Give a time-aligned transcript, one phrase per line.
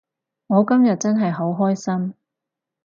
[0.47, 2.15] 我今日真係好開心